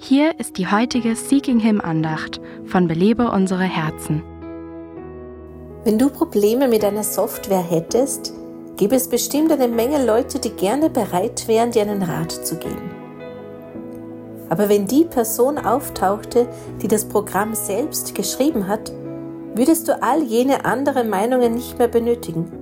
[0.00, 4.22] Hier ist die heutige Seeking Him Andacht von Belebe unsere Herzen.
[5.82, 8.32] Wenn du Probleme mit deiner Software hättest,
[8.76, 12.90] gäbe es bestimmt eine Menge Leute, die gerne bereit wären, dir einen Rat zu geben.
[14.48, 16.48] Aber wenn die Person auftauchte,
[16.80, 18.92] die das Programm selbst geschrieben hat,
[19.56, 22.52] würdest du all jene anderen Meinungen nicht mehr benötigen.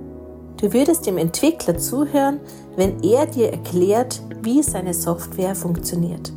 [0.59, 2.39] Du würdest dem Entwickler zuhören,
[2.75, 6.33] wenn er dir erklärt, wie seine Software funktioniert.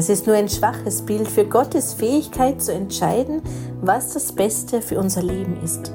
[0.00, 3.42] Das ist nur ein schwaches Bild für Gottes Fähigkeit zu entscheiden,
[3.82, 5.92] was das Beste für unser Leben ist.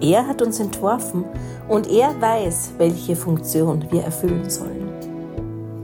[0.00, 1.24] Er hat uns entworfen
[1.68, 4.88] und er weiß, welche Funktion wir erfüllen sollen.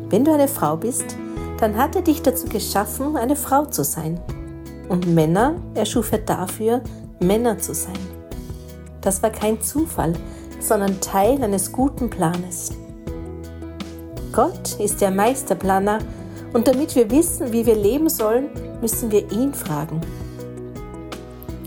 [0.08, 1.16] Wenn du eine Frau bist,
[1.60, 4.20] dann hat er dich dazu geschaffen, eine Frau zu sein.
[4.88, 6.80] Und Männer erschuf er dafür,
[7.20, 7.94] Männer zu sein.
[9.02, 10.14] Das war kein Zufall,
[10.58, 12.72] sondern Teil eines guten Planes.
[14.32, 16.00] Gott ist der Meisterplaner
[16.52, 18.48] und damit wir wissen, wie wir leben sollen,
[18.80, 20.00] müssen wir ihn fragen.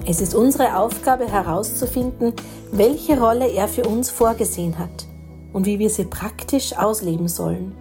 [0.05, 2.33] Es ist unsere Aufgabe herauszufinden,
[2.71, 5.07] welche Rolle er für uns vorgesehen hat
[5.53, 7.73] und wie wir sie praktisch ausleben sollen.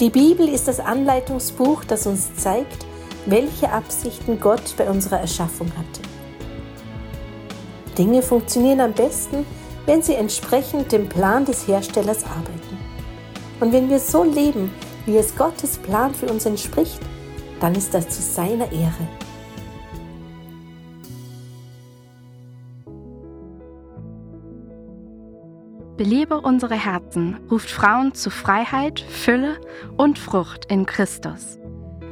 [0.00, 2.84] Die Bibel ist das Anleitungsbuch, das uns zeigt,
[3.24, 6.02] welche Absichten Gott bei unserer Erschaffung hatte.
[7.96, 9.46] Dinge funktionieren am besten,
[9.86, 12.78] wenn sie entsprechend dem Plan des Herstellers arbeiten.
[13.60, 14.70] Und wenn wir so leben,
[15.06, 17.00] wie es Gottes Plan für uns entspricht,
[17.60, 19.08] dann ist das zu seiner Ehre.
[25.96, 29.60] Belebe unsere Herzen ruft Frauen zu Freiheit, Fülle
[29.96, 31.58] und Frucht in Christus.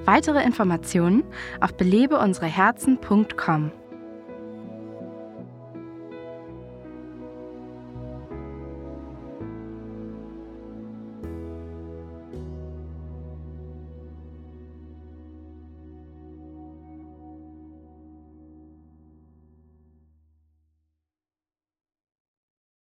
[0.04, 1.24] Weitere Informationen
[1.60, 3.72] auf belebeunsereherzen.com.